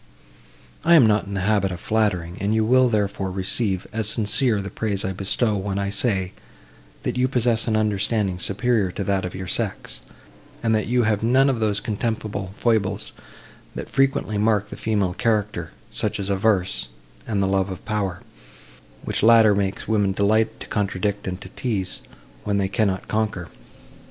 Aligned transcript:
I 0.83 0.95
am 0.95 1.05
not 1.05 1.25
in 1.27 1.35
the 1.35 1.41
habit 1.41 1.71
of 1.71 1.79
flattering, 1.79 2.35
and 2.41 2.55
you 2.55 2.65
will, 2.65 2.89
therefore, 2.89 3.29
receive, 3.29 3.85
as 3.93 4.09
sincere, 4.09 4.59
the 4.59 4.71
praise 4.71 5.05
I 5.05 5.13
bestow, 5.13 5.55
when 5.55 5.77
I 5.77 5.91
say, 5.91 6.31
that 7.03 7.17
you 7.19 7.27
possess 7.27 7.67
an 7.67 7.75
understanding 7.75 8.39
superior 8.39 8.91
to 8.93 9.03
that 9.03 9.25
of 9.25 9.35
your 9.35 9.45
sex; 9.45 10.01
and 10.63 10.73
that 10.73 10.87
you 10.87 11.03
have 11.03 11.21
none 11.21 11.51
of 11.51 11.59
those 11.59 11.79
contemptible 11.79 12.51
foibles, 12.57 13.11
that 13.75 13.91
frequently 13.91 14.39
mark 14.39 14.69
the 14.71 14.75
female 14.75 15.13
character—such 15.13 16.19
as 16.19 16.31
avarice 16.31 16.87
and 17.27 17.39
the 17.39 17.47
love 17.47 17.69
of 17.69 17.85
power, 17.85 18.21
which 19.03 19.21
latter 19.21 19.53
makes 19.53 19.87
women 19.87 20.13
delight 20.13 20.59
to 20.61 20.65
contradict 20.65 21.27
and 21.27 21.39
to 21.41 21.49
tease, 21.49 22.01
when 22.43 22.57
they 22.57 22.67
cannot 22.67 23.07
conquer. 23.07 23.49